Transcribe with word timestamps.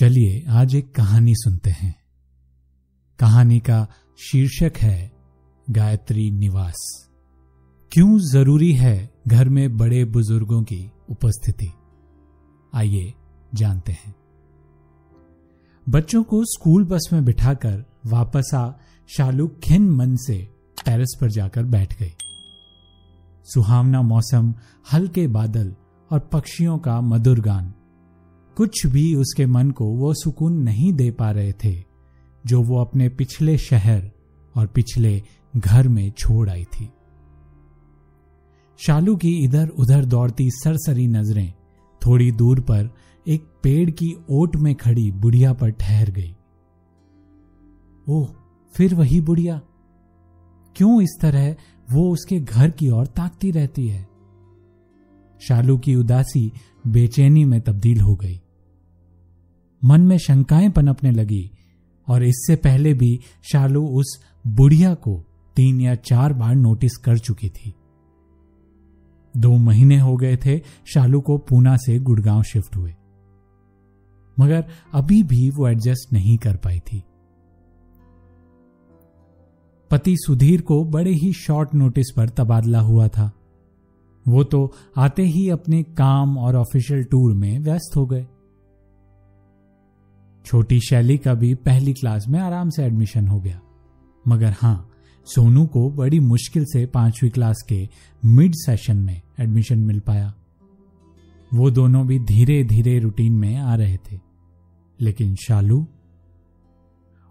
चलिए, 0.00 0.44
आज 0.48 0.74
एक 0.74 0.94
कहानी 0.94 1.34
सुनते 1.34 1.70
हैं। 1.70 1.94
कहानी 3.18 3.60
का 3.60 3.88
शीर्षक 4.18 4.72
है, 4.76 5.12
गायत्री 5.70 6.30
निवास। 6.30 7.08
क्यों 7.92 8.18
ज़रूरी 8.18 8.72
है 8.72 9.14
घर 9.28 9.48
में 9.48 9.76
बड़े 9.76 10.04
बुज़ुर्गों 10.04 10.62
की 10.62 10.92
उपस्थिति? 11.10 11.72
आइए 12.74 13.14
जानते 13.54 13.92
हैं। 13.92 14.14
बच्चों 15.88 16.22
को 16.22 16.44
स्कूल 16.44 16.84
बस 16.84 17.10
में 17.12 17.24
बिठाकर 17.24 17.84
वापस 18.06 18.50
आ 18.54 18.70
शालू 19.16 19.48
खिन 19.48 19.90
मन 19.90 20.16
से 20.16 20.48
टेरेस 20.84 21.18
पर 21.20 21.30
जाकर 21.30 21.64
बैठ 21.64 21.98
गई। 22.00 22.14
सुहावना 23.44 24.02
मौसम, 24.02 24.54
हल्के 24.92 25.28
बादल 25.28 25.74
और 26.12 26.18
पक्षियों 26.20 26.78
का 26.78 27.00
मधुर 27.00 27.40
गान। 27.40 27.74
कुछ 28.56 28.86
भी 28.86 29.14
उसके 29.14 29.46
मन 29.46 29.70
को 29.70 29.84
वो 29.84 30.14
सुकून 30.14 30.52
नहीं 30.52 30.92
दे 30.92 31.10
पा 31.10 31.30
रहे 31.30 31.52
थे, 31.52 31.84
जो 32.46 32.62
वो 32.62 32.80
अपने 32.80 33.08
पिछले 33.08 33.58
शहर 33.58 34.10
और 34.56 34.66
पिछले 34.66 35.22
घर 35.56 35.88
में 35.88 36.10
छोड़ 36.10 36.50
आई 36.50 36.64
थी। 36.64 36.90
शालू 38.78 39.16
की 39.16 39.44
इधर 39.44 39.68
उधर 39.68 40.04
दौड़ती 40.04 40.50
सरसरी 40.50 41.06
नज़रें 41.06 41.52
थोड़ी 42.06 42.32
दूर 42.32 42.60
पर 42.60 42.90
एक 43.28 43.44
पेड़ 43.62 43.90
की 43.90 44.16
ओट 44.30 44.56
में 44.56 44.74
खड़ी 44.74 45.10
बुढ़िया 45.10 45.52
पर 45.52 45.70
ठहर 45.70 46.10
गई। 46.10 46.36
ओह, 48.08 48.28
फिर 48.74 48.94
वही 48.94 49.20
बुढ़िया। 49.20 49.60
क्यों 50.76 51.02
इस 51.02 51.18
तरह 51.20 51.56
वो 51.92 52.12
उसके 52.12 52.40
घर 52.40 52.70
की 52.70 52.90
ओर 52.90 53.06
ताकती 53.06 53.50
रहती 53.50 53.88
है? 53.88 54.08
शालू 55.48 55.78
की 55.78 55.94
उदासी 55.94 56.52
बेचैनी 56.86 57.44
में 57.44 57.60
तब्दील 57.60 58.00
हो 58.00 58.14
गई। 58.14 58.41
मन 59.84 60.00
में 60.00 60.18
शंकाएँ 60.18 60.70
पनपने 60.70 61.10
लगी, 61.10 61.50
और 62.08 62.22
इससे 62.22 62.56
पहले 62.56 62.94
भी 62.94 63.20
शालू 63.52 63.86
उस 63.86 64.24
बुढ़िया 64.46 64.94
को 64.94 65.24
तीन 65.56 65.80
या 65.80 65.94
चार 65.94 66.32
बार 66.32 66.54
नोटिस 66.54 66.96
कर 66.96 67.18
चुकी 67.18 67.48
थी। 67.48 67.74
दो 69.36 69.52
महीने 69.52 69.98
हो 70.00 70.16
गए 70.16 70.36
थे 70.36 70.58
शालू 70.94 71.20
को 71.20 71.38
पूना 71.38 71.76
से 71.76 71.98
गुड़गांव 71.98 72.42
शिफ्ट 72.42 72.76
हुए। 72.76 72.94
मगर 74.40 74.64
अभी 74.92 75.22
भी 75.22 75.50
वो 75.50 75.68
एडजस्ट 75.68 76.12
नहीं 76.12 76.38
कर 76.38 76.56
पाई 76.56 76.78
थी। 76.78 77.02
पति 79.90 80.16
सुधीर 80.16 80.60
को 80.60 80.84
बड़े 80.84 81.10
ही 81.10 81.32
शॉर्ट 81.32 81.74
नोटिस 81.74 82.06
पर 82.16 82.28
तबादला 82.28 82.80
हुआ 82.80 83.08
था। 83.08 83.32
वो 84.28 84.44
तो 84.44 84.72
आते 84.96 85.22
ही 85.22 85.48
अपने 85.48 85.82
काम 85.82 86.38
और 86.38 86.56
ऑफिशियल 86.56 87.04
टूर 87.04 87.34
में 87.34 87.58
व्यस्त 87.58 87.96
हो 87.96 88.06
गए। 88.06 88.26
छोटी 90.44 90.80
शैली 90.80 91.18
का 91.18 91.34
भी 91.34 91.54
पहली 91.54 91.92
क्लास 91.92 92.28
में 92.28 92.40
आराम 92.40 92.70
से 92.70 92.84
एडमिशन 92.84 93.28
हो 93.28 93.40
गया। 93.40 93.60
मगर 94.28 94.54
हाँ, 94.60 94.90
सोनू 95.26 95.66
को 95.66 95.90
बड़ी 95.90 96.20
मुश्किल 96.20 96.64
से 96.64 96.86
पांचवी 96.86 97.30
क्लास 97.30 97.64
के 97.68 97.88
मिड 98.24 98.52
सेशन 98.54 98.96
में 98.96 99.20
एडमिशन 99.40 99.78
मिल 99.78 100.00
पाया। 100.00 100.34
वो 101.54 101.70
दोनों 101.70 102.06
भी 102.06 102.18
धीरे 102.18 102.64
धीरे 102.64 102.98
रूटीन 102.98 103.32
में 103.32 103.56
आ 103.56 103.74
रहे 103.74 103.96
थे। 103.96 104.18
लेकिन 105.00 105.34
शालू? 105.34 105.86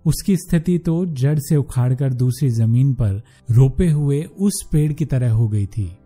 उसकी 0.05 0.35
स्थिति 0.37 0.77
तो 0.77 1.05
जड़ 1.05 1.39
से 1.39 1.55
उखाड़कर 1.55 2.13
दूसरी 2.13 2.49
ज़मीन 2.49 2.93
पर 2.93 3.21
रोपे 3.51 3.89
हुए 3.89 4.21
उस 4.23 4.63
पेड़ 4.71 4.93
की 4.93 5.05
तरह 5.05 5.31
हो 5.31 5.47
गई 5.47 5.65
थी, 5.65 5.97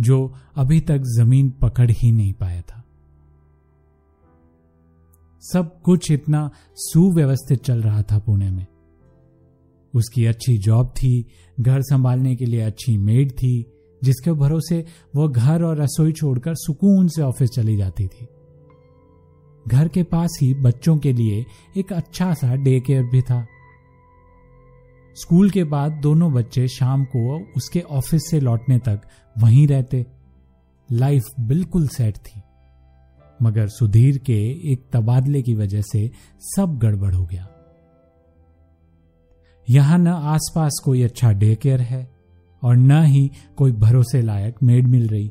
जो 0.00 0.34
अभी 0.56 0.80
तक 0.80 1.02
ज़मीन 1.18 1.50
पकड़ 1.50 1.90
ही 1.90 2.12
नहीं 2.12 2.32
पाया 2.32 2.60
था। 2.60 2.81
सब 5.42 5.82
कुछ 5.82 6.10
इतना 6.10 6.50
सुव्यवस्थित 6.74 7.64
चल 7.64 7.82
रहा 7.82 8.02
था 8.02 8.18
पुणे 8.18 8.50
में। 8.50 8.66
उसकी 9.94 10.26
अच्छी 10.26 10.58
जॉब 10.58 10.88
थी, 10.88 11.26
घर 11.60 11.82
संभालने 11.82 12.36
के 12.36 12.44
लिए 12.44 12.60
अच्छी 12.60 12.98
मेड 12.98 13.32
थी, 13.32 13.66
जिसके 14.04 14.32
भरोसे 14.32 14.84
वह 15.16 15.28
घर 15.28 15.62
और 15.62 15.82
रसोई 15.82 16.12
छोड़कर 16.12 16.54
सुकून 16.54 17.08
से 17.08 17.22
ऑफ़िस 17.22 17.50
चली 17.50 17.76
जाती 17.76 18.06
थी। 18.06 18.26
घर 19.68 19.88
के 19.88 20.02
पास 20.02 20.38
ही 20.40 20.54
बच्चों 20.54 20.98
के 20.98 21.12
लिए 21.12 21.46
एक 21.76 21.92
अच्छा 21.92 22.34
सा 22.34 22.54
डे 22.54 22.80
केयर 22.80 23.02
भी 23.02 23.22
था। 23.22 23.46
स्कूल 25.14 25.50
के 25.50 25.64
बाद 25.64 25.92
दोनों 25.92 26.32
बच्चे 26.32 26.68
शाम 26.68 27.04
को 27.04 27.40
उसके 27.56 27.80
ऑफ़िस 27.80 28.22
से 28.30 28.40
लौटने 28.40 28.78
तक 28.78 29.00
वहीं 29.38 29.68
रहते। 29.68 30.06
लाइफ 30.92 31.22
बिल्कुल 31.40 31.88
सेट 31.88 32.16
थी। 32.16 32.41
मगर 33.42 33.68
सुधीर 33.68 34.18
के 34.18 34.38
एक 34.72 34.84
तबादले 34.92 35.42
की 35.42 35.54
वजह 35.54 35.82
से 35.82 36.10
सब 36.46 36.78
गड़बड़ 36.78 37.14
हो 37.14 37.24
गया। 37.24 37.48
यहाँ 39.68 39.98
न 39.98 40.08
आसपास 40.08 40.80
कोई 40.84 41.02
अच्छा 41.02 41.30
डे 41.32 41.54
केयर 41.54 41.80
है 41.80 42.08
और 42.62 42.76
न 42.76 43.02
ही 43.04 43.30
कोई 43.56 43.72
भरोसे 43.72 44.22
लायक 44.22 44.62
मेड 44.62 44.86
मिल 44.86 45.08
रही। 45.08 45.30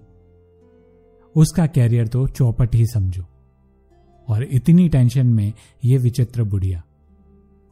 उसका 1.36 1.66
कैरियर 1.68 2.08
तो 2.08 2.28
चौपट 2.28 2.76
ही 2.76 2.86
समझो। 2.88 3.24
और 4.28 4.44
इतनी 4.44 4.88
टेंशन 4.90 5.28
में 5.28 5.52
यह 5.86 6.00
विचित्र 6.00 6.44
बुढ़िया, 6.44 6.84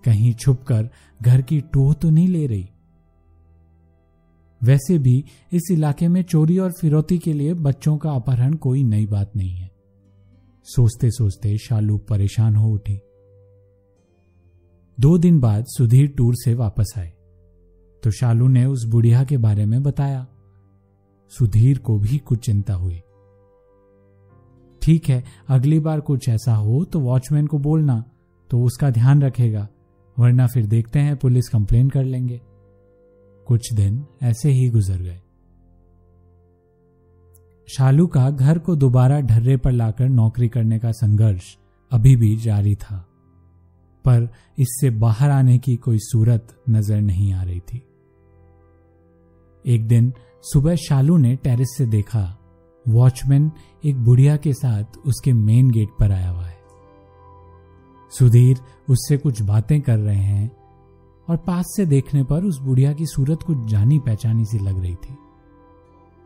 कहीं 0.04 0.34
छुपकर 0.34 0.90
घर 1.22 1.42
की 1.42 1.60
टोह 1.64 1.94
तो 1.94 2.10
नहीं 2.10 2.28
ले 2.28 2.46
रही। 2.48 2.70
वैसे 4.62 4.98
भी 4.98 5.24
इस 5.54 5.72
इलाके 5.72 6.08
में 6.08 6.22
चोरी 6.24 6.58
और 6.58 6.72
फिरौती 6.72 7.18
के 7.18 7.34
लिए 7.34 7.54
बच्चों 7.56 7.98
का 7.98 8.12
अपहरण 8.12 8.54
कोई 8.54 8.84
नई 8.84 9.06
बात 9.06 9.36
नहीं 9.36 9.56
है। 9.56 9.70
सोचते 10.70 11.10
सोचते 11.12 11.58
शालू 11.58 11.98
परेशान 12.00 12.56
हो 12.56 12.70
उठी। 12.70 13.00
दो 14.98 15.18
दिन 15.18 15.40
बाद 15.40 15.66
सुधीर 15.68 16.08
टूर 16.08 16.36
से 16.36 16.54
वापस 16.54 16.94
आए। 16.98 17.12
तो 18.04 18.12
शालू 18.12 18.48
ने 18.48 18.66
उस 18.66 18.84
बुढ़िया 18.86 19.24
के 19.24 19.38
बारे 19.38 19.66
में 19.66 19.82
बताया। 19.84 20.26
सुधीर 21.32 21.78
को 21.78 21.98
भी 22.00 22.18
कुछ 22.18 22.46
चिंता 22.46 22.74
हुई। 22.74 23.02
ठीक 24.82 25.10
है, 25.10 25.24
अगली 25.48 25.80
बार 25.80 26.00
कुछ 26.00 26.30
ऐसा 26.30 26.56
हो 26.56 26.84
तो 26.84 27.00
वॉचमैन 27.00 27.48
को 27.48 27.58
बोलना 27.58 28.04
तो 28.50 28.62
उसका 28.64 28.90
ध्यान 28.90 29.22
रखेगा, 29.22 29.68
वरना 30.18 30.48
फिर 30.48 30.66
देखते 30.66 31.00
हैं 31.00 31.18
पुलिस 31.18 31.50
कंप्लेन 31.50 31.90
कर 31.90 32.04
लेंगे। 32.04 32.42
कुछ 33.48 33.74
दिन 33.74 34.06
ऐसे 34.24 34.52
ही 34.52 34.70
गुजर 34.70 35.02
गए। 35.02 35.20
शालू 37.70 38.06
का 38.08 38.30
घर 38.30 38.58
को 38.60 38.76
दोबारा 38.76 39.20
ढर्रे 39.22 39.56
पर 39.58 39.72
लाकर 39.72 40.08
नौकरी 40.10 40.48
करने 40.50 40.80
का 40.80 40.92
संघर्ष 40.92 41.56
अभी 41.92 42.16
भी 42.16 42.36
जारी 42.38 42.74
था, 42.76 42.98
पर 44.06 44.28
इससे 44.58 44.90
बाहर 45.00 45.30
आने 45.30 45.58
की 45.58 45.76
कोई 45.78 45.98
सूरत 46.02 46.56
नज़र 46.70 47.02
नहीं 47.02 47.34
आ 47.34 47.44
रही 47.44 47.60
थी। 47.62 47.82
एक 49.66 49.88
दिन 49.88 50.12
सुबह 50.44 50.76
शालू 50.80 51.18
ने 51.18 51.36
टेरिस 51.36 51.76
से 51.78 51.86
देखा, 51.88 52.24
वॉचमैन 52.86 53.52
एक 53.84 53.98
बुढ़िया 53.98 54.38
के 54.38 54.54
साथ 54.54 54.98
उसके 55.08 55.34
मेन 55.36 55.72
गेट 55.72 55.90
पर 56.00 56.12
आया 56.12 56.30
हुआ 56.30 56.46
है। 56.46 56.58
सुधीर 58.12 58.58
उससे 58.90 59.18
कुछ 59.18 59.42
बातें 59.44 59.80
कर 59.82 59.98
रहे 59.98 60.16
हैं 60.18 60.52
और 61.28 61.38
पास 61.38 61.74
से 61.78 61.86
देखने 61.86 62.24
पर 62.24 62.44
उस 62.44 62.60
बुढ़िया 62.60 62.94
की 62.94 63.06
सूरत 63.06 63.44
कुछ 63.44 63.66
जानी 63.72 64.00
पहचानी 64.00 64.46
सी 64.46 64.60
लग 64.60 64.80
रही 64.80 64.96
थी। 64.96 65.18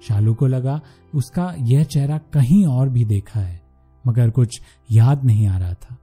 शालू 0.08 0.34
को 0.34 0.48
लगा, 0.48 0.82
उसका 1.16 1.56
यह 1.60 1.84
चेहरा 1.84 2.18
कहीं 2.18 2.66
और 2.66 2.90
भी 2.90 3.06
देखा 3.06 3.40
है, 3.40 3.62
मगर 4.08 4.30
कुछ 4.30 4.62
याद 4.92 5.24
नहीं 5.24 5.48
आ 5.48 5.58
रहा 5.58 5.74
था। 5.74 5.98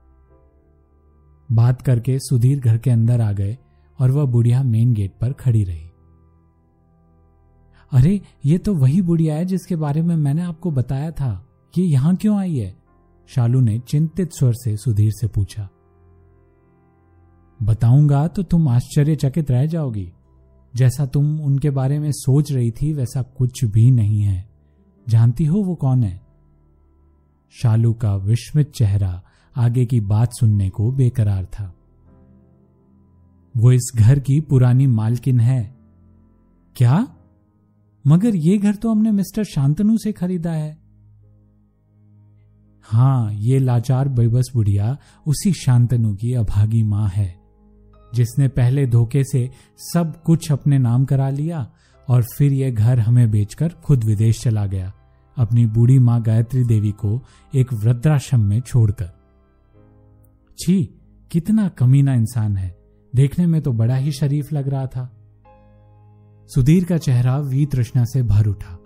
बात 1.51 1.81
करके 1.81 2.19
सुधीर 2.19 2.59
घर 2.59 2.77
के 2.77 2.91
अंदर 2.91 3.21
आ 3.21 3.31
गए 3.31 3.57
और 3.99 4.11
वह 4.11 4.25
बुढ़िया 4.25 4.63
मेन 4.63 4.93
गेट 4.93 5.11
पर 5.21 5.33
खड़ी 5.33 5.63
रही। 5.63 5.87
अरे, 7.91 8.21
ये 8.45 8.57
तो 8.57 8.73
वही 8.73 9.01
बुढ़िया 9.01 9.35
है 9.35 9.45
जिसके 9.45 9.75
बारे 9.75 10.01
में 10.01 10.15
मैंने 10.15 10.41
आपको 10.41 10.71
बताया 10.71 11.11
था। 11.11 11.47
ये 11.77 11.85
यहाँ 11.85 12.15
क्यों 12.15 12.39
आई 12.39 12.55
है? 12.55 12.75
शालू 13.27 13.59
ने 13.61 13.79
चिंतित 13.79 14.29
स्वर 14.33 14.53
से 14.53 14.77
सुधीर 14.77 15.11
से 15.11 15.27
पूछा। 15.27 15.69
बताऊँगा 17.63 18.27
तो 18.27 18.43
तुम 18.43 18.67
आश्चर्यचकित 18.67 19.51
रह 19.51 19.65
जाओगी। 19.65 20.11
जैसा 20.75 21.05
तुम 21.05 21.41
उनके 21.41 21.69
बारे 21.69 21.99
में 21.99 22.11
सोच 22.11 22.51
रही 22.51 22.71
थी, 22.71 22.93
वैसा 22.93 23.21
कुछ 23.21 23.65
भी 23.65 23.91
नहीं 23.91 24.21
है। 24.21 24.49
जानती 25.09 25.45
हो 25.45 25.59
वो 25.59 25.75
कौन 25.75 26.03
है? 26.03 26.21
शालू 27.61 27.93
का 27.93 28.15
विस्मित 28.15 28.71
चेहरा 28.71 29.23
आगे 29.57 29.85
की 29.85 29.99
बात 29.99 30.29
सुनने 30.33 30.69
को 30.69 30.91
बेकरार 30.91 31.45
था। 31.45 31.75
वो 33.57 33.71
इस 33.71 33.91
घर 33.95 34.19
की 34.19 34.41
पुरानी 34.41 34.87
मालकिन 34.87 35.39
है। 35.39 35.75
क्या? 36.75 37.15
मगर 38.07 38.35
ये 38.35 38.57
घर 38.57 38.75
तो 38.75 38.91
हमने 38.91 39.11
मिस्टर 39.11 39.43
शांतनु 39.43 39.97
से 39.97 40.11
खरीदा 40.11 40.51
है। 40.51 40.77
हाँ, 42.83 43.33
ये 43.33 43.59
लाचार 43.59 44.09
बेबस 44.09 44.45
बुढ़िया 44.53 44.97
उसी 45.27 45.53
शांतनु 45.53 46.15
की 46.15 46.33
अभागी 46.33 46.83
माँ 46.83 47.07
है। 47.07 47.40
जिसने 48.13 48.47
पहले 48.47 48.85
धोखे 48.87 49.23
से 49.23 49.49
सब 49.83 50.21
कुछ 50.23 50.51
अपने 50.51 50.77
नाम 50.77 51.05
करा 51.05 51.29
लिया 51.29 51.69
और 52.07 52.23
फिर 52.37 52.53
यह 52.53 52.71
घर 52.71 52.99
हमें 52.99 53.29
बेचकर 53.31 53.73
खुद 53.83 54.03
विदेश 54.03 54.41
चला 54.41 54.65
गया, 54.65 54.91
अपनी 55.37 55.65
बूढ़ी 55.65 55.97
माँ 55.99 56.21
गायत्री 56.21 56.63
देवी 56.63 56.91
को 56.91 57.21
एक 57.53 57.73
वृद्धाश्रम 57.73 58.41
में 58.41 58.59
छोड़कर। 58.61 59.09
छी, 60.59 60.83
कितना 61.31 61.67
कमीना 61.69 62.13
इंसान 62.13 62.57
है। 62.57 62.75
देखने 63.13 63.45
में 63.47 63.61
तो 63.61 63.71
बड़ा 63.73 63.95
ही 63.95 64.11
शरीफ 64.11 64.51
लग 64.53 64.67
रहा 64.67 64.85
था। 64.85 65.09
सुधीर 66.49 66.85
का 66.85 66.97
चेहरा 66.97 67.37
वी 67.39 67.65
तृष्णा 67.65 68.03
से 68.05 68.23
भर 68.23 68.47
उठा। 68.47 68.77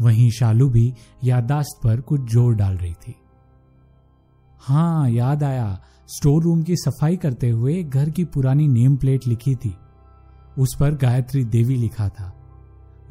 वहीं 0.00 0.30
शालू 0.30 0.68
भी 0.68 0.92
यादाश्त 1.24 1.80
पर 1.84 2.00
कुछ 2.00 2.30
ज़ोर 2.30 2.54
डाल 2.54 2.76
रही 2.76 2.92
थी। 2.92 3.14
हाँ 4.60 5.10
याद 5.10 5.42
आया। 5.42 5.82
स्टोर 6.08 6.42
रूम 6.42 6.62
की 6.62 6.76
सफ़ाई 6.76 7.16
करते 7.16 7.50
हुए 7.50 7.82
घर 7.82 8.10
की 8.10 8.24
पुरानी 8.24 8.68
नेम 8.68 8.96
प्लेट 8.96 9.26
लिखी 9.26 9.54
थी। 9.54 9.74
उस 10.58 10.76
पर 10.80 10.94
गायत्री 10.94 11.44
देवी 11.44 11.76
लिखा 11.76 12.08
था। 12.08 12.34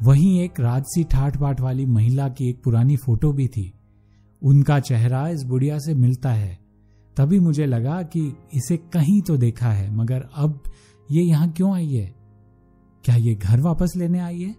वहीं 0.02 0.40
एक 0.40 0.60
राजसी 0.60 1.04
ठाठ 1.04 1.36
बाट 1.36 1.60
वाली 1.60 1.86
महिला 1.86 2.28
की 2.28 2.48
एक 2.50 2.62
पुरानी 2.62 2.96
फ़ोटो 2.96 3.32
भी 3.32 3.48
थी। 3.48 3.72
उनका 4.42 4.80
चेहरा 4.80 5.28
इस 5.28 5.42
बुढ़िया 5.42 5.78
से 5.78 5.94
मिलता 5.94 6.30
है। 6.30 6.58
तभी 7.16 7.40
मुझे 7.40 7.66
लगा 7.66 8.02
कि 8.02 8.36
इसे 8.54 8.76
कहीं 8.76 9.20
तो 9.22 9.36
देखा 9.36 9.70
है, 9.72 9.94
मगर 9.94 10.28
अब 10.34 10.62
ये 11.10 11.22
यहाँ 11.22 11.50
क्यों 11.50 11.74
आई 11.74 11.88
है? 11.88 12.14
क्या 13.04 13.16
ये 13.16 13.34
घर 13.34 13.60
वापस 13.60 13.92
लेने 13.96 14.18
आई 14.18 14.40
है? 14.40 14.56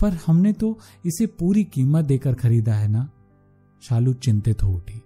पर 0.00 0.18
हमने 0.26 0.52
तो 0.52 0.78
इसे 1.06 1.26
पूरी 1.26 1.64
कीमत 1.64 2.04
देकर 2.04 2.34
खरीदा 2.34 2.74
है 2.74 2.88
ना? 2.88 3.10
शालू 3.82 4.12
चिंतित 4.12 4.62
हो 4.62 4.72
उठी। 4.72 5.02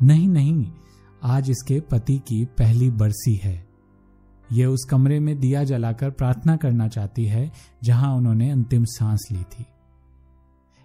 नहीं 0.00 0.28
नहीं, 0.28 0.70
आज 1.22 1.50
इसके 1.50 1.80
पति 1.80 2.16
की 2.18 2.44
पहली 2.58 2.90
बरसी 2.90 3.34
है। 3.34 3.66
यह 4.52 4.66
उस 4.66 4.84
कमरे 4.90 5.18
में 5.20 5.38
दिया 5.40 5.64
जलाकर 5.64 6.10
प्रार्थना 6.10 6.56
करना 6.56 6.88
चाहती 6.88 7.24
है, 7.24 7.50
जहाँ 7.82 8.14
उन्होंने 8.16 8.50
अंतिम 8.50 8.84
सांस 8.84 9.28
ली 9.32 9.42
थी। 9.42 9.64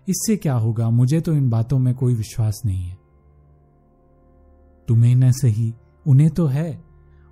इससे 0.08 0.36
क्या 0.38 0.54
होगा? 0.54 0.90
मुझे 0.90 1.20
तो 1.22 1.34
इन 1.34 1.50
बातों 1.50 1.80
में 1.80 1.94
कोई 1.96 2.16
विश्वास 2.16 2.62
नहीं 2.66 2.84
है। 2.84 2.98
तुम्हें 4.88 5.16
न 5.16 5.32
सही, 5.32 5.74
उन्हें 6.06 6.30
तो 6.30 6.46
है। 6.46 6.84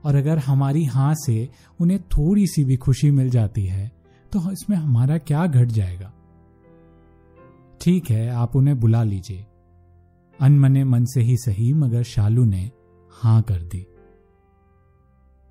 और 0.05 0.15
अगर 0.15 0.37
हमारी 0.37 0.83
हाँ 0.85 1.13
से 1.15 1.49
उन्हें 1.79 1.99
थोड़ी 2.01 2.45
सी 2.47 2.63
भी 2.63 2.77
खुशी 2.77 3.11
मिल 3.11 3.29
जाती 3.29 3.65
है 3.65 3.91
तो 4.31 4.39
इसमें 4.51 4.77
हमारा 4.77 5.17
क्या 5.17 5.45
घट 5.45 5.67
जाएगा? 5.67 6.13
ठीक 7.81 8.09
है, 8.09 8.27
आप 8.29 8.55
उन्हें 8.55 8.79
बुला 8.79 9.03
लीजिए। 9.03 9.45
अनमने 10.39 10.83
मन 10.83 11.05
से 11.05 11.21
ही 11.21 11.37
सही, 11.37 11.73
मगर 11.73 12.03
शालू 12.03 12.45
ने 12.45 12.71
हाँ 13.11 13.41
कर 13.41 13.61
दी। 13.61 13.87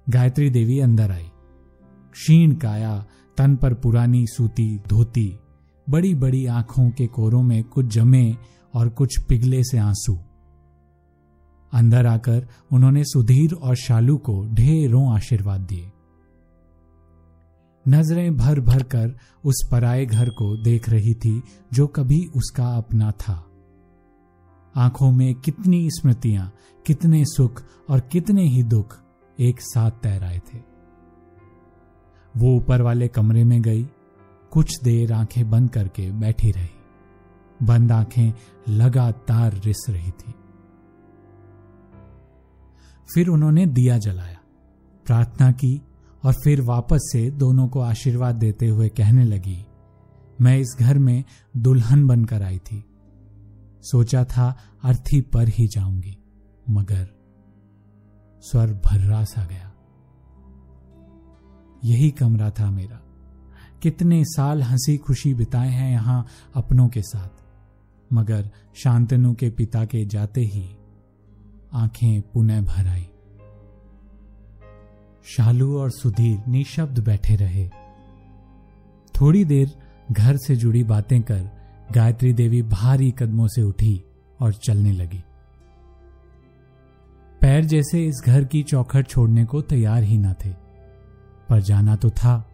गायत्री 0.08 0.50
देवी 0.50 0.80
अंदर 0.80 1.10
आई। 1.10 1.30
क्षीण 2.12 2.54
काया, 2.54 3.06
तन 3.36 3.56
पर 3.56 3.74
पुरानी 3.74 4.26
सूती 4.26 4.78
धोती 4.88 5.38
बड़ी 5.90 6.14
बड़ी 6.14 6.46
आँखों 6.46 6.90
के 6.90 7.06
कोरों 7.06 7.42
में 7.42 7.64
कुछ 7.64 7.86
जमे 7.86 8.36
और 8.74 8.88
कुछ 8.88 9.20
पिघले 9.28 9.62
से 9.62 9.78
आँसू। 9.78 10.18
अंदर 11.72 12.06
आकर 12.06 12.48
उन्होंने 12.72 13.04
सुधीर 13.04 13.52
और 13.52 13.76
शालू 13.76 14.16
को 14.16 14.46
ढेरों 14.54 15.14
आशीर्वाद 15.14 15.60
दिए। 15.60 15.92
नज़रें 17.88 18.36
भर 18.36 18.60
भर 18.60 18.82
कर 18.82 19.18
उस 19.44 19.68
पराए 19.72 20.06
घर 20.06 20.28
को 20.28 20.62
देख 20.62 20.88
रही 20.88 21.14
थी, 21.14 21.42
जो 21.72 21.86
कभी 21.86 22.26
उसका 22.36 22.66
अपना 22.66 23.10
था। 23.10 23.49
आँखों 24.76 25.10
में 25.12 25.34
कितनी 25.34 25.88
स्मृतियाँ, 25.90 26.52
कितने 26.86 27.24
सुख 27.24 27.62
और 27.88 28.00
कितने 28.00 28.42
ही 28.42 28.62
दुख 28.62 28.96
एक 29.38 29.60
साथ 29.60 29.90
तैर 29.90 30.24
आए 30.24 30.38
थे। 30.38 30.58
वो 32.34 32.56
ऊपर 32.56 32.82
वाले 32.82 33.08
कमरे 33.08 33.44
में 33.44 33.62
गई, 33.62 33.88
कुछ 34.50 34.82
देर 34.82 35.12
आँखें 35.12 35.50
बंद 35.50 35.70
करके 35.70 36.10
बैठी 36.10 36.50
रही। 36.50 36.68
बंद 37.62 37.92
आँखें 37.92 38.32
लगातार 38.68 39.54
रिस 39.54 39.86
रही 39.88 40.10
थी। 40.10 40.34
फिर 43.14 43.28
उन्होंने 43.28 43.66
दिया 43.66 43.98
जलाया, 43.98 44.38
प्रार्थना 45.06 45.50
की 45.52 45.82
और 46.24 46.32
फिर 46.32 46.60
वापस 46.62 47.10
से 47.12 47.30
दोनों 47.30 47.68
को 47.68 47.80
आशीर्वाद 47.80 48.34
देते 48.34 48.68
हुए 48.68 48.88
कहने 48.88 49.24
लगी, 49.24 49.66
मैं 50.40 50.58
इस 50.58 50.76
घर 50.80 50.98
में 50.98 51.24
दुल्हन 51.56 52.06
बनकर 52.06 52.42
आई 52.42 52.58
थी। 52.58 52.84
सोचा 53.82 54.24
था 54.24 54.58
अर्थी 54.84 55.20
पर 55.20 55.48
ही 55.48 55.66
जाऊँगी, 55.66 56.18
मगर 56.70 57.08
स्वर 58.40 58.66
भर्रा 58.66 59.24
सा 59.24 59.44
गया। 59.44 59.72
यही 61.84 62.10
कमरा 62.10 62.50
था 62.50 62.70
मेरा। 62.70 62.96
कितने 63.82 64.24
साल 64.24 64.62
हँसी 64.62 64.96
खुशी 64.96 65.34
बिताए 65.34 65.68
हैं 65.68 65.92
यहाँ 65.92 66.26
अपनों 66.54 66.88
के 66.88 67.02
साथ, 67.02 67.28
मगर 68.12 68.50
शांतनु 68.74 69.34
के 69.34 69.50
पिता 69.50 69.84
के 69.84 70.06
जाते 70.06 70.40
ही 70.40 70.76
आँखें 71.72 72.22
पुनः 72.22 72.62
भर 72.62 72.86
आई। 72.86 73.08
शालू 75.24 75.78
और 75.78 75.90
सुधीर 75.90 76.42
निशब्द 76.48 76.98
बैठे 76.98 77.36
रहे। 77.36 77.68
थोड़ी 79.20 79.44
देर 79.44 79.78
घर 80.12 80.36
से 80.36 80.56
जुड़ी 80.56 80.84
बातें 80.84 81.22
कर 81.22 81.59
गायत्री 81.94 82.32
देवी 82.32 82.62
भारी 82.62 83.10
कदमों 83.10 83.46
से 83.46 83.62
उठी 83.62 84.04
और 84.40 84.52
चलने 84.52 84.92
लगी। 84.92 85.24
पैर 87.40 87.64
जैसे 87.64 88.06
इस 88.06 88.22
घर 88.26 88.44
की 88.44 88.62
चौखट 88.62 89.08
छोड़ने 89.08 89.44
को 89.44 89.60
तैयार 89.60 90.02
ही 90.02 90.18
न 90.18 90.32
थे। 90.32 90.50
पर 91.48 91.60
जाना 91.60 91.96
तो 91.96 92.10
था। 92.10 92.50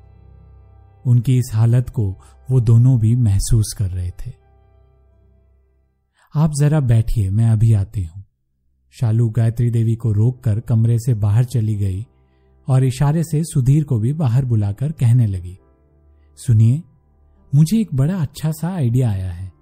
उनकी 1.06 1.38
इस 1.38 1.50
हालत 1.54 1.90
को 1.90 2.16
वो 2.50 2.60
दोनों 2.60 2.98
भी 2.98 3.16
महसूस 3.16 3.74
कर 3.78 3.90
रहे 3.90 4.10
थे। 4.10 4.32
आप 6.34 6.52
जरा 6.60 6.80
बैठिए, 6.80 7.30
मैं 7.30 7.50
अभी 7.50 7.72
आती 7.72 8.04
हूँ। 8.04 8.24
शालू 9.00 9.28
गायत्री 9.28 9.70
देवी 9.70 9.94
को 9.94 10.12
रोककर 10.12 10.60
कमरे 10.60 10.98
से 10.98 11.14
बाहर 11.14 11.44
चली 11.44 11.74
गई 11.74 12.06
और 12.68 12.84
इशारे 12.84 13.22
से 13.22 13.44
सुधीर 13.44 13.84
को 13.84 13.98
भी 13.98 14.12
बाहर 14.12 14.44
बुलाकर 14.44 14.92
कहने 14.92 15.26
लगी। 15.26 15.58
सुनिए 16.36 16.82
मुझे 17.54 17.80
एक 17.80 17.94
बड़ा 17.94 18.16
अच्छा 18.16 18.52
सा 18.52 18.74
आइडिया 18.74 19.10
आया 19.10 19.32
है, 19.32 19.52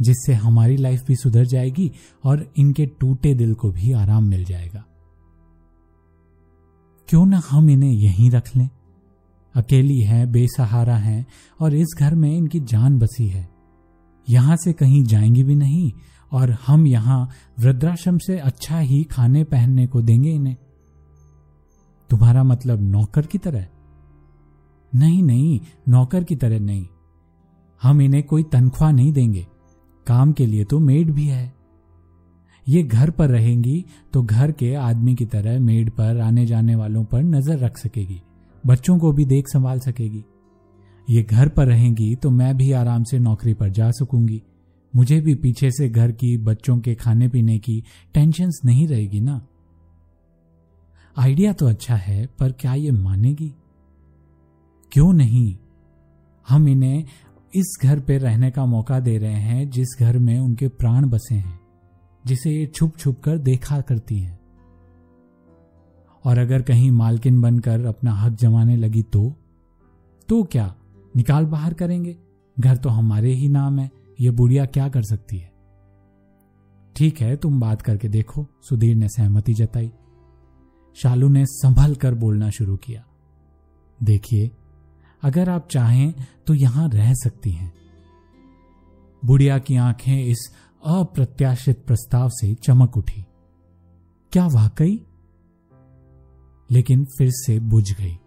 जिससे 0.00 0.32
हमारी 0.32 0.76
लाइफ 0.76 1.02
भी 1.06 1.16
सुधर 1.16 1.44
जाएगी 1.44 1.92
और 2.24 2.52
इनके 2.56 2.86
टूटे 2.86 3.34
दिल 3.34 3.54
को 3.54 3.70
भी 3.70 3.92
आराम 3.92 4.24
मिल 4.24 4.44
जाएगा। 4.44 4.84
क्यों 7.08 7.26
ना 7.26 7.42
हम 7.50 7.70
इन्हें 7.70 7.90
यहीं 7.90 8.30
रख 8.30 8.56
लें? 8.56 8.68
अकेली 9.54 9.98
है, 9.98 10.26
बेसहारा 10.26 10.96
है, 10.96 11.26
और 11.60 11.74
इस 11.74 11.96
घर 11.98 12.14
में 12.14 12.36
इनकी 12.36 12.60
जान 12.60 12.98
बसी 12.98 13.26
है। 13.28 13.50
यहाँ 14.28 14.56
से 14.56 14.72
कहीं 14.72 15.04
जाएँगी 15.04 15.42
भी 15.42 15.54
नहीं, 15.54 15.92
और 16.32 16.50
हम 16.50 16.86
यहाँ 16.86 17.28
वृद्धाश्रम 17.58 18.18
से 18.18 18.38
अच्छा 18.38 18.78
ही 18.78 19.04
खाने 19.04 19.44
पहनने 19.44 19.86
को 19.86 20.02
देंगे 20.02 20.30
इन्हें। 20.30 20.56
तुम्हारा 22.10 22.44
मतलब 22.44 22.82
नौकर 22.82 23.26
की 23.26 23.38
तरह? 23.38 23.66
नहीं 24.94 25.22
नहीं, 25.22 25.60
नौकर 25.88 26.24
की 26.24 26.36
तरह 26.36 26.60
नहीं। 26.60 26.86
हम 27.82 28.00
इन्हें 28.02 28.22
कोई 28.22 28.42
तनख्वाह 28.42 28.92
नहीं 28.92 29.12
देंगे। 29.12 29.46
काम 30.06 30.32
के 30.32 30.46
लिए 30.46 30.64
तो 30.64 30.78
मेड 30.78 31.10
भी 31.10 31.26
है। 31.26 31.52
ये 32.66 32.82
घर 32.82 33.10
पर 33.10 33.28
रहेंगी 33.28 33.84
तो 34.12 34.22
घर 34.22 34.52
के 34.52 34.74
आदमी 34.74 35.14
की 35.14 35.24
तरह 35.26 35.58
मेड 35.60 35.90
पर 35.90 36.20
आने 36.20 36.46
जाने 36.46 36.74
वालों 36.74 37.04
पर 37.04 37.22
नज़र 37.22 37.58
रख 37.58 37.78
सकेगी। 37.78 38.20
बच्चों 38.64 38.98
को 38.98 39.12
भी 39.12 39.24
देख 39.24 39.48
संभाल 39.48 39.78
सकेगी। 39.78 40.24
ये 41.08 41.22
घर 41.22 41.48
पर 41.48 41.66
रहेंगी 41.66 42.14
तो 42.14 42.30
मैं 42.30 42.56
भी 42.56 42.70
आराम 42.72 43.04
से 43.04 43.18
नौकरी 43.18 43.54
पर 43.54 43.68
जा 43.68 43.90
सकूँगी। 43.90 44.42
मुझे 44.94 45.20
भी 45.20 45.34
पीछे 45.34 45.70
से 45.70 45.88
घर 45.88 46.12
की, 46.12 46.36
बच्चों 46.36 46.78
के 46.78 46.94
खाने 46.94 47.28
पीने 47.28 47.58
की 47.58 47.82
टेंशन 48.14 48.50
नहीं 48.64 48.86
रहेगी 48.88 49.20
ना? 49.20 49.40
आइडिया 51.16 51.52
तो 51.52 51.66
अच्छा 51.66 51.94
है, 51.94 52.26
पर 52.38 52.52
क्या 52.52 52.74
ये 52.74 52.90
मानेगी? 52.90 53.52
क्यों 54.92 55.12
नहीं? 55.12 55.56
हम 56.48 56.68
इन्हें 56.68 57.04
इस 57.54 57.78
घर 57.82 58.00
पे 58.00 58.18
रहने 58.18 58.50
का 58.50 58.66
मौका 58.66 59.00
दे 59.00 59.18
रहे 59.18 59.34
हैं 59.34 59.70
जिस 59.70 59.88
घर 60.00 60.18
में 60.18 60.38
उनके 60.38 60.68
प्राण 60.68 61.06
बसे 61.06 61.34
हैं, 61.34 61.60
जिसे 62.26 62.50
ये 62.50 62.66
छुप 62.66 62.96
छुप 62.96 63.20
कर 63.20 63.38
देखा 63.38 63.80
करती 63.80 64.18
हैं। 64.18 64.40
और 66.24 66.38
अगर 66.38 66.62
कहीं 66.62 66.90
मालकिन 66.90 67.40
बनकर 67.40 67.86
अपना 67.86 68.12
हक 68.12 68.32
जमाने 68.32 68.76
लगी 68.76 69.02
तो? 69.02 69.34
तो 70.28 70.42
क्या 70.42 70.74
निकाल 71.16 71.46
बाहर 71.46 71.74
करेंगे? 71.74 72.16
घर 72.60 72.76
तो 72.76 72.88
हमारे 72.88 73.32
ही 73.32 73.48
नाम 73.48 73.78
है, 73.78 73.90
ये 74.20 74.30
बुढ़िया 74.30 74.66
क्या 74.66 74.88
कर 74.88 75.02
सकती 75.02 75.38
है? 75.38 75.52
ठीक 76.96 77.20
है, 77.20 77.36
तुम 77.36 77.60
बात 77.60 77.82
करके 77.82 78.08
देखो, 78.08 78.46
सुधीर 78.68 78.96
ने 78.96 79.08
सहमति 79.08 79.54
जताई। 79.54 79.92
शालू 80.94 81.28
ने 81.28 81.46
संभल 81.46 81.94
कर 81.94 82.14
बोलना 82.14 82.50
शुरू 82.50 82.76
किया। 82.76 83.04
देखिए 84.02 84.50
अगर 85.22 85.48
आप 85.50 85.68
चाहें 85.68 86.14
तो 86.46 86.54
यहाँ 86.54 86.88
रह 86.88 87.14
सकती 87.14 87.50
हैं। 87.50 87.72
बुढ़िया 89.24 89.58
की 89.58 89.76
आँखें 89.76 90.24
इस 90.24 90.54
अप्रत्याशित 90.86 91.84
प्रस्ताव 91.86 92.28
से 92.28 92.54
चमक 92.54 92.96
उठी। 92.96 93.24
क्या 94.32 94.46
वाकई? 94.46 95.06
लेकिन 96.70 97.04
फिर 97.04 97.28
से 97.30 97.60
बुझ 97.60 97.92
गई। 97.92 98.18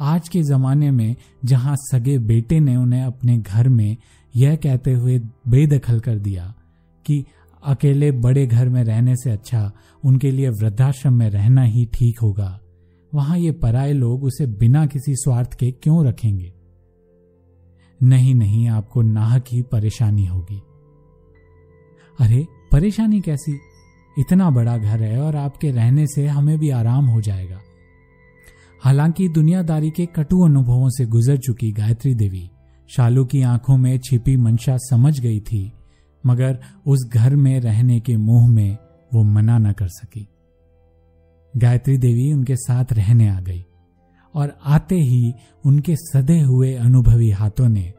आज 0.00 0.28
के 0.28 0.42
जमाने 0.42 0.90
में 0.90 1.16
जहाँ 1.44 1.76
सगे 1.76 2.18
बेटे 2.18 2.60
ने 2.60 2.76
उन्हें 2.76 3.02
अपने 3.02 3.38
घर 3.38 3.68
में 3.68 3.96
यह 4.36 4.56
कहते 4.56 4.92
हुए 4.92 5.18
बेदखल 5.48 6.00
कर 6.00 6.18
दिया 6.18 6.54
कि 7.06 7.24
अकेले 7.66 8.10
बड़े 8.10 8.46
घर 8.46 8.68
में 8.68 8.84
रहने 8.84 9.16
से 9.16 9.30
अच्छा 9.30 9.72
उनके 10.04 10.30
लिए 10.30 10.48
वृद्धाश्रम 10.48 11.12
में 11.12 11.30
रहना 11.30 11.62
ही 11.62 11.86
ठीक 11.86 12.20
होगा। 12.20 12.60
वहाँ 13.16 13.38
ये 13.38 13.52
पराए 13.52 13.92
लोग 13.92 14.24
उसे 14.24 14.46
बिना 14.46 14.86
किसी 14.86 15.14
स्वार्थ 15.14 15.54
के 15.54 15.70
क्यों 15.70 16.06
रखेंगे? 16.06 16.52
नहीं 18.02 18.34
नहीं, 18.34 18.68
आपको 18.68 19.02
नाहक 19.02 19.44
ही 19.52 19.62
परेशानी 19.62 20.26
होगी। 20.26 20.62
अरे, 22.20 22.46
परेशानी 22.72 23.20
कैसी? 23.20 23.58
इतना 24.18 24.50
बड़ा 24.50 24.78
घर 24.78 25.02
है 25.02 25.20
और 25.20 25.36
आपके 25.36 25.70
रहने 25.70 26.06
से 26.06 26.26
हमें 26.26 26.58
भी 26.58 26.70
आराम 26.70 27.06
हो 27.06 27.20
जाएगा। 27.20 27.60
हालाँकि 28.82 29.28
दुनियादारी 29.28 29.90
के 29.90 30.06
कटु 30.06 30.40
अनुभवों 30.44 30.88
से 30.88 31.06
गुजर 31.06 31.36
चुकी 31.36 31.72
गायत्री 31.72 32.14
देवी, 32.14 32.50
शालू 32.96 33.24
की 33.24 33.42
आँखों 33.42 33.76
में 33.76 33.98
छिपी 33.98 34.36
मंशा 34.36 34.76
समझ 34.76 35.20
गई 35.20 35.40
थी, 35.40 35.72
मगर 36.26 36.58
उस 36.86 37.10
घर 37.14 37.36
में 37.36 37.60
रहने 37.60 38.00
के 38.00 38.16
मोह 38.16 38.48
में 38.48 38.78
वो 39.14 39.22
मना 39.22 39.58
न 39.58 39.72
कर 39.72 39.88
सकी। 39.88 40.28
गायत्री 41.56 41.96
देवी 41.98 42.32
उनके 42.32 42.56
साथ 42.56 42.92
रहने 42.92 43.28
आ 43.28 43.40
गई 43.40 43.64
और 44.34 44.52
आते 44.64 44.96
ही 44.96 45.32
उनके 45.64 45.94
सदे 45.96 46.38
हुए 46.40 46.74
अनुभवी 46.74 47.30
हाथों 47.30 47.68
ने 47.68 47.92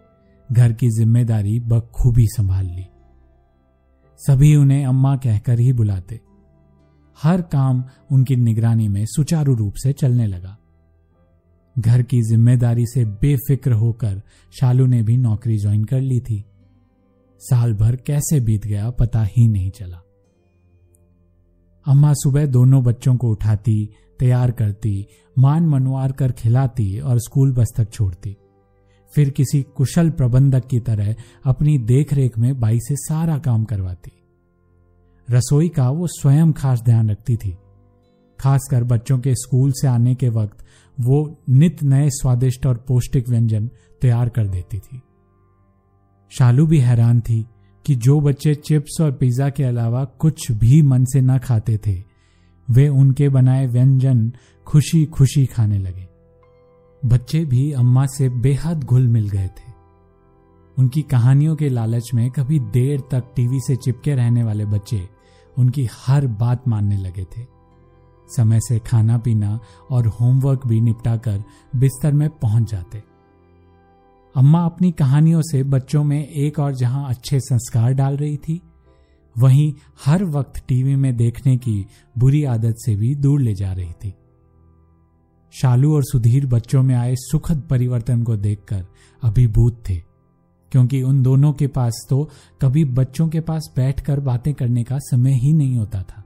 घर 0.50 0.74
की 0.74 0.90
ज़िम्मेदारी 0.90 1.60
बखूबी 1.60 2.26
संभाल 2.28 2.66
ली। 2.66 2.86
सभी 4.20 4.56
उन्हें 4.56 4.86
अम्मा 4.86 5.16
कहकर 5.16 5.60
ही 5.60 5.74
बुलाते। 5.74 6.20
हर 7.18 7.42
काम 7.42 7.84
उनकी 8.12 8.36
निगरानी 8.36 8.88
में 8.88 9.06
सुचारू 9.06 9.56
रूप 9.56 9.74
से 9.74 9.94
चलने 9.94 10.28
लगा। 10.28 10.58
घर 11.76 12.02
की 12.02 12.22
ज़िम्मेदारी 12.22 12.86
से 12.86 13.06
बेफिक्र 13.22 13.72
होकर 13.74 14.22
शालू 14.54 14.86
ने 14.86 15.02
भी 15.04 15.18
नौकरी 15.18 15.58
ज्वाइन 15.58 15.84
कर 15.84 16.02
ली 16.02 16.20
थी। 16.20 16.44
साल 17.42 17.74
भर 17.74 17.96
कैसे 17.96 18.40
बीत 18.40 18.66
गया 18.66 18.90
पता 18.90 19.24
ही 19.24 19.48
नहीं 19.48 19.70
चला। 19.70 20.02
अम्मा 21.88 22.14
सुबह 22.14 22.46
दोनों 22.46 22.84
बच्चों 22.84 23.16
को 23.16 23.30
उठाती, 23.30 23.90
तैयार 24.20 24.52
करती, 24.52 25.08
मान 25.40 25.66
मनवार 25.66 26.12
कर 26.12 26.32
खिलाती 26.32 27.00
और 27.00 27.20
स्कूल 27.20 27.54
बस 27.54 27.68
तक 27.78 27.92
छोड़ती। 27.92 28.38
फिर 29.16 29.30
किसी 29.30 29.62
कुशल 29.64 30.10
प्रबंधक 30.10 30.66
की 30.68 30.80
तरह 30.80 31.16
अपनी 31.46 31.78
देखरेख 31.78 32.38
में 32.38 32.60
बाई 32.60 32.80
से 32.80 32.96
सारा 32.96 33.38
काम 33.38 33.64
करवाती। 33.64 34.12
रसोई 35.32 35.70
का 35.70 35.90
वो 35.90 36.08
स्वयं 36.08 36.52
खास 36.52 36.82
ध्यान 36.82 37.10
रखती 37.10 37.36
थी। 37.36 37.58
खासकर 38.40 38.84
बच्चों 38.84 39.20
के 39.20 39.36
स्कूल 39.36 39.72
से 39.72 39.88
आने 39.88 40.16
के 40.16 40.30
वक्त 40.30 40.66
वो 41.00 41.42
नित 41.50 41.84
नए 41.84 42.10
स्वादिष्ट 42.10 42.66
और 42.66 42.86
पौष्टिक 42.88 43.30
व्यंजन 43.30 43.70
तैयार 44.02 44.30
कर 44.30 44.48
देती 44.48 44.80
थी। 44.80 45.02
शालू 46.30 46.68
भी 46.68 46.80
हैरान 46.80 47.22
थी 47.22 47.46
कि 47.88 47.96
जो 47.96 48.20
बच्चे 48.20 48.56
चिप्स 48.56 49.02
और 49.02 49.12
पिज्जा 49.12 49.50
के 49.50 49.64
अलावा 49.64 50.04
कुछ 50.04 50.52
भी 50.52 50.82
मन 50.82 51.06
से 51.06 51.22
न 51.22 51.38
खाते 51.38 51.78
थे, 51.78 52.04
वे 52.72 52.88
उनके 52.88 53.30
बनाए 53.30 53.68
व्यंजन 53.68 54.34
खुशी 54.66 55.06
खुशी 55.06 55.46
खाने 55.46 55.78
लगे। 55.78 56.08
बच्चे 57.06 57.46
भी 57.46 57.72
अम्मा 57.72 58.06
से 58.06 58.30
बेहद 58.30 58.84
घुल 58.84 59.08
मिल 59.08 59.30
गए 59.30 59.48
थे। 59.48 59.72
उनकी 60.78 61.02
कहानियों 61.02 61.56
के 61.56 61.70
लालच 61.70 62.12
में 62.14 62.32
कभी 62.32 62.60
देर 62.60 63.00
तक 63.12 63.24
टीवी 63.36 63.60
से 63.60 63.76
चिपके 63.76 64.16
रहने 64.16 64.44
वाले 64.44 64.66
बच्चे 64.66 65.10
उनकी 65.58 65.88
हर 66.08 66.28
बात 66.28 66.68
मानने 66.68 66.98
लगे 66.98 67.24
थे। 67.24 67.46
समय 68.38 68.60
से 68.60 68.80
खाना 68.80 69.18
पीना 69.18 69.60
और 69.92 70.08
होमवर्क 70.08 70.68
भी 70.68 70.82
निपटाकर 70.82 71.44
बिस्तर 71.76 72.12
में 72.12 72.30
पहुँच 72.30 72.72
जाते। 72.72 73.04
अम्मा 74.38 74.60
अपनी 74.66 74.92
कहानियों 74.92 75.42
से 75.42 75.62
बच्चों 75.64 76.04
में 76.04 76.28
एक 76.28 76.60
और 76.60 76.74
जहाँ 76.76 77.08
अच्छे 77.10 77.40
संस्कार 77.40 77.94
डाल 77.94 78.18
रही 78.18 78.36
थी, 78.38 78.62
वहीं 79.36 79.74
हर 80.06 80.24
वक्त 80.26 80.62
टीवी 80.68 80.96
में 80.96 81.16
देखने 81.18 81.56
की 81.58 81.86
बुरी 82.18 82.44
आदत 82.46 82.76
से 82.78 82.96
भी 82.96 83.14
दूर 83.16 83.42
ले 83.42 83.54
जा 83.54 83.72
रही 83.74 83.92
थी। 83.94 84.14
शालू 85.54 85.96
और 85.96 86.04
सुधीर 86.04 86.46
बच्चों 86.46 86.84
में 86.84 86.94
आए 86.96 87.16
सुखद 87.18 87.64
परिवर्तन 87.70 88.24
को 88.24 88.36
देखकर 88.38 88.86
अभिभूत 89.24 89.82
थे, 89.90 89.98
क्योंकि 90.72 91.02
उन 91.02 91.22
दोनों 91.24 91.54
के 91.54 91.68
पास 91.70 92.06
तो 92.10 92.24
कभी 92.62 92.86
बच्चों 92.86 93.28
के 93.28 93.40
पास 93.40 93.72
बैठकर 93.76 94.20
बातें 94.20 94.54
करने 94.54 94.84
का 94.84 94.98
समय 95.02 95.34
ही 95.36 95.54
नहीं 95.54 95.78
होता 95.78 96.02
था। 96.02 96.24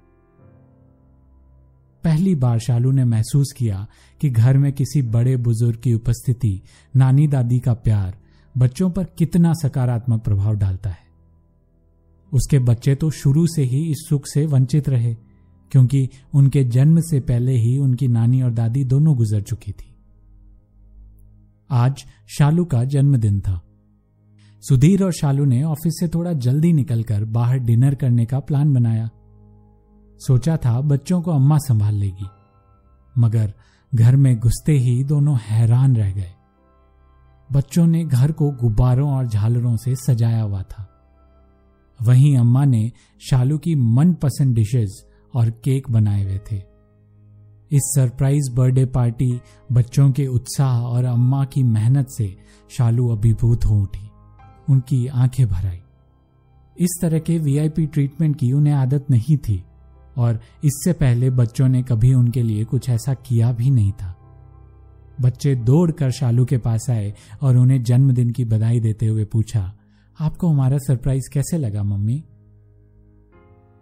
पहली 2.03 2.35
बार 2.35 2.59
शालू 2.59 2.91
ने 2.91 3.05
महसूस 3.05 3.53
किया 3.57 3.87
कि 4.21 4.29
घर 4.29 4.57
में 4.57 4.73
किसी 4.73 5.01
बड़े 5.01 5.37
बुज़ुर्ग 5.37 5.79
की 5.79 5.93
उपस्थिति, 5.93 6.61
नानी 6.95 7.27
दादी 7.27 7.59
का 7.59 7.73
प्यार, 7.73 8.17
बच्चों 8.57 8.89
पर 8.89 9.03
कितना 9.03 9.53
सकारात्मक 9.53 10.23
प्रभाव 10.23 10.55
डालता 10.55 10.89
है। 10.89 11.09
उसके 12.33 12.59
बच्चे 12.59 12.95
तो 12.95 13.09
शुरू 13.09 13.47
से 13.47 13.63
ही 13.63 13.91
इस 13.91 14.05
सुख 14.09 14.21
से 14.25 14.45
वंचित 14.45 14.89
रहे, 14.89 15.13
क्योंकि 15.71 16.09
उनके 16.33 16.63
जन्म 16.63 17.01
से 17.01 17.19
पहले 17.19 17.51
ही 17.51 17.77
उनकी 17.77 18.07
नानी 18.07 18.41
और 18.41 18.51
दादी 18.51 18.83
दोनों 18.83 19.15
गुजर 19.15 19.41
चुकी 19.41 19.71
थी। 19.71 19.95
आज 21.71 22.05
शालू 22.37 22.65
का 22.65 22.83
जन्मदिन 22.83 23.39
था। 23.39 23.61
सुधीर 24.63 25.03
और 25.03 25.11
शालू 25.11 25.45
ने 25.45 25.63
ऑफ़िस 25.63 25.93
से 25.99 26.07
थोड़ा 26.07 26.33
जल्दी 26.33 26.73
निकलकर 26.73 27.25
बाहर 27.25 27.57
डिनर 27.57 27.95
करने 27.95 28.25
का 28.25 28.39
प्लान 28.39 28.73
बनाया। 28.73 29.09
सोचा 30.27 30.57
था 30.57 30.81
बच्चों 30.81 31.21
को 31.21 31.31
अम्मा 31.31 31.57
संभाल 31.57 31.95
लेगी। 31.95 32.27
मगर 33.17 33.53
घर 33.95 34.15
में 34.15 34.39
घुसते 34.39 34.71
ही 34.71 35.03
दोनों 35.03 35.37
हैरान 35.41 35.95
रह 35.95 36.11
गए। 36.11 36.33
बच्चों 37.51 37.87
ने 37.87 38.03
घर 38.03 38.31
को 38.31 38.51
गुब्बारों 38.51 39.11
और 39.11 39.27
झालरों 39.27 39.77
से 39.77 39.95
सजाया 39.95 40.41
हुआ 40.43 40.61
था। 40.61 40.87
वहीं 42.03 42.37
अम्मा 42.37 42.65
ने 42.65 42.91
शालू 43.29 43.57
की 43.57 43.75
मनपसंद 43.75 44.55
डिशेज 44.55 45.05
और 45.35 45.49
केक 45.49 45.91
बनाए 45.91 46.23
हुए 46.23 46.39
थे। 46.51 46.63
इस 47.71 47.93
सरप्राइज़ 47.95 48.55
बर्थडे 48.55 48.85
पार्टी 48.85 49.41
बच्चों 49.71 50.11
के 50.11 50.27
उत्साह 50.27 50.81
और 50.81 51.05
अम्मा 51.05 51.45
की 51.45 51.63
मेहनत 51.63 52.07
से 52.09 52.37
शालू 52.69 53.09
अभिभूत 53.09 53.65
हो 53.65 53.81
उठी। 53.81 54.09
उनकी 54.69 55.07
आँखें 55.07 55.47
भर 55.47 55.67
आई। 55.67 55.81
इस 56.79 56.99
तरह 57.01 57.19
के 57.19 57.37
वीआईपी 57.37 57.85
ट्रीटमेंट 57.85 58.35
की 58.35 58.53
उन्हें 58.53 58.73
आदत 58.73 59.05
नहीं 59.11 59.37
थी। 59.37 59.63
और 60.21 60.39
इससे 60.63 60.93
पहले 60.93 61.29
बच्चों 61.29 61.67
ने 61.67 61.83
कभी 61.83 62.13
उनके 62.13 62.43
लिए 62.43 62.63
कुछ 62.63 62.89
ऐसा 62.89 63.13
किया 63.13 63.51
भी 63.51 63.69
नहीं 63.69 63.91
था। 63.91 64.15
बच्चे 65.21 65.55
दौड़कर 65.55 66.11
शालू 66.11 66.45
के 66.45 66.57
पास 66.57 66.87
आए 66.89 67.13
और 67.41 67.57
उन्हें 67.57 67.83
जन्मदिन 67.83 68.29
की 68.29 68.45
बधाई 68.45 68.79
देते 68.79 69.07
हुए 69.07 69.25
पूछा, 69.25 69.73
आपको 70.19 70.47
हमारा 70.47 70.77
सरप्राइज़ 70.77 71.29
कैसे 71.33 71.57
लगा, 71.57 71.83
मम्मी? 71.83 72.23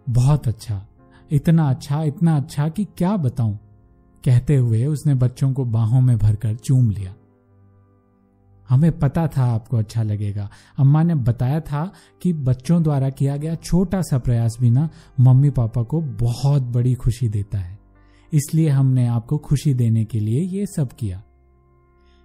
बहुत 0.08 0.48
अच्छा। 0.48 0.86
इतना 1.30 1.70
अच्छा 1.70 2.02
इतना 2.02 2.36
अच्छा 2.36 2.68
कि 2.68 2.84
क्या 2.84 3.16
बताऊँ? 3.16 3.58
कहते 4.24 4.56
हुए 4.56 4.84
उसने 4.84 5.14
बच्चों 5.14 5.52
को 5.52 5.64
बाहों 5.64 6.00
में 6.00 6.16
भरकर 6.18 6.54
चूम 6.54 6.90
लिया। 6.90 7.14
हमें 8.70 8.98
पता 8.98 9.26
था 9.26 9.44
आपको 9.44 9.76
अच्छा 9.76 10.02
लगेगा। 10.02 10.50
अम्मा 10.78 11.02
ने 11.02 11.14
बताया 11.14 11.60
था 11.60 11.92
कि 12.22 12.32
बच्चों 12.32 12.82
द्वारा 12.82 13.10
किया 13.10 13.36
गया 13.36 13.54
छोटा 13.54 14.00
सा 14.02 14.18
प्रयास 14.18 14.56
भी 14.60 14.70
ना 14.70 14.88
मम्मी 15.20 15.50
पापा 15.50 15.82
को 15.82 16.00
बहुत 16.00 16.62
बड़ी 16.62 16.94
खुशी 16.94 17.28
देता 17.28 17.58
है। 17.58 17.78
इसलिए 18.32 18.68
हमने 18.68 19.06
आपको 19.06 19.38
खुशी 19.38 19.74
देने 19.74 20.04
के 20.04 20.20
लिए 20.20 20.40
ये 20.40 20.66
सब 20.66 20.92
किया। 20.92 21.22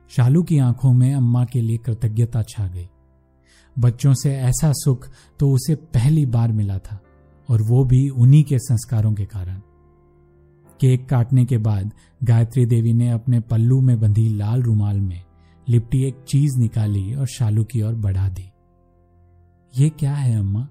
शालू 0.09 0.43
की 0.43 0.57
आँखों 0.57 0.93
में 0.93 1.13
अम्मा 1.13 1.45
के 1.45 1.61
लिए 1.61 1.77
कृतज्ञता 1.77 2.43
छा 2.43 2.67
गई। 2.67 2.89
बच्चों 3.79 4.13
से 4.13 4.35
ऐसा 4.35 4.71
सुख 4.73 5.07
तो 5.39 5.51
उसे 5.51 5.75
पहली 5.75 6.25
बार 6.25 6.51
मिला 6.51 6.77
था 6.77 6.99
और 7.49 7.61
वो 7.61 7.83
भी 7.83 8.09
उन्हीं 8.09 8.43
के 8.43 8.59
संस्कारों 8.59 9.13
के 9.13 9.25
कारण। 9.25 9.61
केक 10.79 11.09
काटने 11.09 11.45
के 11.45 11.57
बाद 11.57 11.91
गायत्री 12.23 12.65
देवी 12.65 12.93
ने 12.93 13.09
अपने 13.09 13.39
पल्लू 13.39 13.81
में 13.81 13.99
बंधी 13.99 14.27
लाल 14.29 14.63
रुमाल 14.63 14.99
में 14.99 15.24
लिपटी 15.69 16.03
एक 16.03 16.15
चीज़ 16.27 16.59
निकाली 16.59 17.13
और 17.13 17.27
शालू 17.27 17.63
की 17.63 17.81
ओर 17.81 17.95
बढ़ा 17.95 18.29
दी। 18.29 18.51
ये 19.77 19.89
क्या 19.89 20.13
है, 20.13 20.39
अम्मा? 20.39 20.69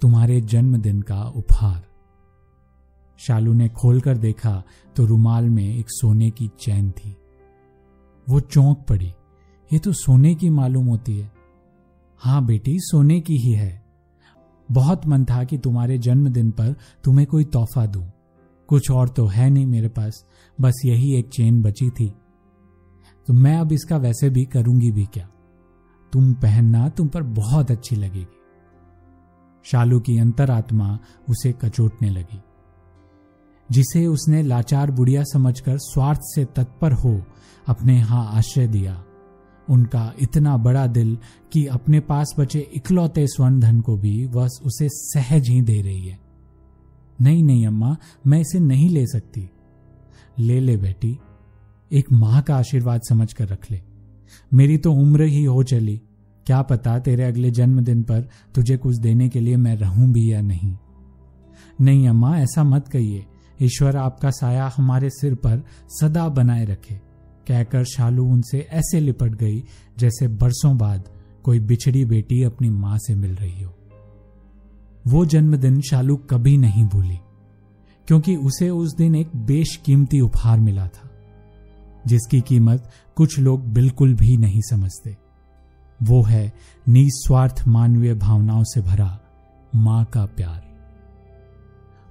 तुम्हारे 0.00 0.40
जन्मदिन 0.40 1.02
का 1.02 1.22
उपहार। 1.22 1.86
शालू 3.18 3.52
ने 3.52 3.68
खोलकर 3.68 4.18
देखा 4.18 4.62
तो 4.96 5.06
रुमाल 5.06 5.48
में 5.48 5.76
एक 5.76 5.86
सोने 5.88 6.30
की 6.30 6.50
चैन 6.60 6.90
थी। 6.90 7.16
वो 8.28 8.40
चौंक 8.40 8.78
पड़ी। 8.78 9.12
ये 9.72 9.78
तो 9.78 9.92
सोने 9.92 10.34
की 10.34 10.50
मालूम 10.50 10.86
होती 10.86 11.18
है। 11.18 11.32
हाँ 12.18 12.46
बेटी, 12.46 12.76
सोने 12.78 13.20
की 13.20 13.36
ही 13.36 13.52
है। 13.52 13.84
बहुत 14.72 15.06
मन 15.06 15.24
था 15.24 15.44
कि 15.44 15.58
तुम्हारे 15.58 15.98
जन्मदिन 15.98 16.50
पर 16.50 16.76
तुम्हें 17.04 17.26
कोई 17.26 17.44
तोहफा 17.44 17.86
दूँ। 17.86 18.12
कुछ 18.66 18.90
और 18.90 19.08
तो 19.08 19.26
है 19.26 19.50
नहीं 19.50 19.66
मेरे 19.66 19.88
पास। 19.88 20.26
बस 20.60 20.74
यही 20.84 21.18
एक 21.18 21.28
चेन 21.28 21.62
बची 21.62 21.90
थी। 21.90 22.14
तो 23.26 23.34
मैं 23.34 23.56
अब 23.56 23.72
इसका 23.72 23.96
वैसे 23.96 24.30
भी 24.30 24.44
करूँगी 24.44 24.90
भी 24.90 25.06
क्या? 25.06 25.28
तुम 26.12 26.34
पहनना 26.34 26.88
तुम 26.88 27.08
पर 27.08 27.22
बहुत 27.22 27.70
अच्छी 27.70 27.96
लगेगी। 27.96 28.26
शालू 29.64 30.00
की 30.00 30.18
अंतरात्मा 30.18 30.98
उसे 31.30 31.52
कचोटने 31.52 32.10
लगी। 32.10 32.40
जिसे 33.70 34.06
उसने 34.06 34.42
लाचार 34.42 34.90
बुढ़िया 34.90 35.22
समझकर 35.22 35.78
स्वार्थ 35.78 36.20
से 36.22 36.44
तत्पर 36.44 36.92
हो 36.92 37.22
अपने 37.66 37.96
यहाँ 37.96 38.30
आश्रय 38.32 38.66
दिया, 38.66 39.04
उनका 39.70 40.12
इतना 40.22 40.56
बड़ा 40.56 40.86
दिल 40.86 41.18
कि 41.52 41.66
अपने 41.66 42.00
पास 42.00 42.34
बचे 42.38 42.58
इकलौते 42.58 43.26
स्वर्ण 43.26 43.60
धन 43.60 43.80
को 43.80 43.96
भी 43.96 44.26
वह 44.26 44.44
उसे 44.44 44.88
सहज 44.88 45.48
ही 45.48 45.62
दे 45.62 45.82
रही 45.82 46.06
है। 46.08 46.18
नहीं 47.20 47.44
नहीं, 47.44 47.66
अम्मा, 47.66 47.96
मैं 48.26 48.40
इसे 48.40 48.60
नहीं 48.60 48.90
ले 48.90 49.06
सकती। 49.06 49.50
ले 50.38 50.60
ले 50.60 50.76
बेटी। 50.76 51.18
एक 51.90 52.12
माँ 52.12 52.42
का 52.42 52.56
आशीर्वाद 52.56 53.00
समझ 53.08 53.32
कर 53.32 53.48
रख 53.48 53.70
ले। 53.70 53.80
मेरी 54.54 54.76
तो 54.78 54.92
उम्र 54.92 55.22
ही 55.22 55.44
हो 55.44 55.62
चली। 55.62 56.00
क्या 56.46 56.62
पता 56.62 56.98
तेरे 56.98 57.24
अगले 57.24 57.50
जन्मदिन 57.50 58.02
पर 58.02 58.28
तुझे 58.54 58.76
कुछ 58.76 58.96
देने 58.96 59.28
के 59.28 59.40
लिए 59.40 59.56
मैं 59.56 59.76
रहूँ 59.76 60.12
भी 60.12 60.32
या 60.32 60.40
नहीं। 60.40 60.76
नहीं 61.80 62.08
अम्मा, 62.08 62.38
ऐसा 62.38 62.64
मत 62.64 62.88
कहिए। 62.88 63.24
ईश्वर 63.62 63.96
आपका 63.96 64.30
साया 64.30 64.70
हमारे 64.76 65.10
सिर 65.10 65.34
पर 65.34 65.62
सदा 66.00 66.28
बनाए 66.28 66.64
रखे। 66.64 66.94
कहकर 67.48 67.84
शालू 67.84 68.24
उनसे 68.24 68.58
ऐसे 68.70 69.00
लिपट 69.00 69.34
गई, 69.34 69.62
जैसे 69.98 70.28
बरसों 70.28 70.76
बाद 70.78 71.08
कोई 71.42 71.60
बिछड़ी 71.60 72.04
बेटी 72.04 72.42
अपनी 72.42 72.70
माँ 72.70 72.98
से 72.98 73.14
मिल 73.14 73.34
रही 73.34 73.62
हो। 73.62 73.72
वो 75.06 75.24
जन्मदिन 75.24 75.80
शालू 75.80 76.16
कभी 76.16 76.56
नहीं 76.56 76.84
भूली, 76.84 77.18
क्योंकि 78.08 78.36
उसे 78.36 78.70
उस 78.70 78.96
दिन 78.96 79.14
एक 79.14 79.36
बेशकीमती 79.36 80.20
उपहार 80.20 80.60
मिला 80.60 80.86
था। 80.88 81.10
जिसकी 82.06 82.40
कीमत 82.40 82.90
कुछ 83.16 83.38
लोग 83.38 83.72
बिल्कुल 83.72 84.14
भी 84.14 84.36
नहीं 84.36 84.60
समझते। 84.60 85.16
वो 86.02 86.22
है 86.22 86.52
निस्वार्थ 86.88 87.62
मानवीय 87.68 88.14
भावनाओं 88.14 88.62
से 88.64 88.80
भरा 88.80 89.18
माँ 89.74 90.04
का 90.04 90.24
प्यार। 90.26 90.62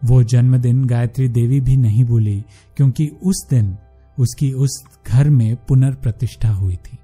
वो 0.05 0.23
जन्मदिन 0.23 0.85
गायत्री 0.85 1.27
देवी 1.29 1.61
भी 1.61 1.77
नहीं 1.77 2.05
भूली, 2.05 2.43
क्योंकि 2.77 3.07
उस 3.23 3.47
दिन 3.49 3.77
उसकी 4.19 4.51
उस 4.53 4.83
घर 5.07 5.29
में 5.29 5.55
पुनर्प्रतिष्ठा 5.65 6.49
हुई 6.49 6.75
थी। 6.75 6.97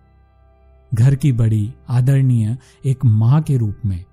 घर 0.93 1.15
की 1.15 1.31
बड़ी 1.31 1.73
आदरणीय 1.89 2.57
एक 2.85 3.05
माँ 3.05 3.41
के 3.41 3.57
रूप 3.57 3.81
में, 3.85 4.03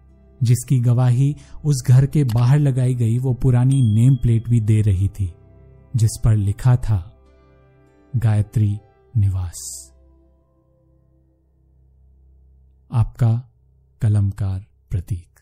जिसकी 0.42 0.78
गवाही 0.80 1.34
उस 1.64 1.82
घर 1.88 2.06
के 2.06 2.24
बाहर 2.24 2.58
लगाई 2.58 2.94
गई 2.94 3.18
वो 3.18 3.34
पुरानी 3.34 3.82
नेम 3.94 4.16
प्लेट 4.16 4.48
भी 4.48 4.60
दे 4.60 4.80
रही 4.80 5.08
थी, 5.08 5.32
जिस 5.96 6.20
पर 6.24 6.36
लिखा 6.36 6.76
था 6.76 7.15
गायत्री 8.16 8.78
निवास। 9.16 9.90
आपका 12.92 13.52
कलमकार 14.02 14.64
प्रतीक। 14.90 15.35